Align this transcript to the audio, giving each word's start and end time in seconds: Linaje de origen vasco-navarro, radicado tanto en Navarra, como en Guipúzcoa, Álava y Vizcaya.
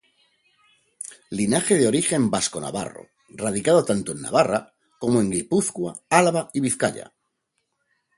Linaje 1.39 1.77
de 1.77 1.85
origen 1.87 2.31
vasco-navarro, 2.31 3.03
radicado 3.29 3.85
tanto 3.85 4.13
en 4.13 4.21
Navarra, 4.23 4.73
como 4.97 5.21
en 5.21 5.29
Guipúzcoa, 5.29 5.99
Álava 6.09 6.49
y 6.55 6.59
Vizcaya. 6.59 7.13